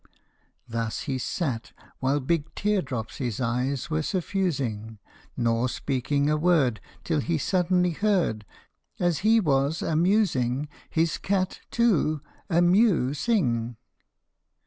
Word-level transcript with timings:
Thus 0.67 1.01
he 1.01 1.19
sat, 1.19 1.73
while 1.99 2.19
big 2.19 2.55
tear 2.55 2.81
drops 2.81 3.17
his 3.17 3.39
eyes 3.39 3.91
were 3.91 4.01
suffusing, 4.01 4.97
Nor 5.37 5.69
speaking 5.69 6.27
a 6.27 6.37
word, 6.37 6.81
Till 7.03 7.19
he 7.19 7.37
suddenly 7.37 7.91
heard, 7.91 8.43
As 8.99 9.19
he 9.19 9.39
was 9.39 9.83
a 9.83 9.95
musing, 9.95 10.69
his 10.89 11.19
cat, 11.19 11.59
too, 11.69 12.21
a 12.49 12.63
mew 12.63 13.13
sing. 13.13 13.77